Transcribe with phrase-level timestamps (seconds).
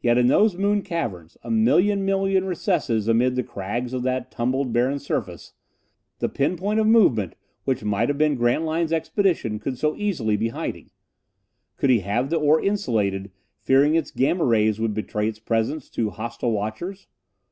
[0.00, 4.72] Yet in those moon caverns a million million recesses amid the crags of that tumbled,
[4.72, 5.52] barren surface
[6.20, 7.34] the pin point of movement
[7.64, 10.90] which might have been Grantline's expedition could so easily be hiding!
[11.76, 16.10] Could he have the ore insulated, fearing its Gamma rays would betray its presence to
[16.10, 17.08] hostile watchers?